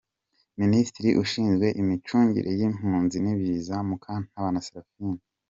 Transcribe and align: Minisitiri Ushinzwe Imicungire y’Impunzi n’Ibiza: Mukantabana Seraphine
Minisitiri 0.61 1.09
Ushinzwe 1.23 1.67
Imicungire 1.81 2.49
y’Impunzi 2.59 3.17
n’Ibiza: 3.21 3.75
Mukantabana 3.87 4.61
Seraphine 4.67 5.21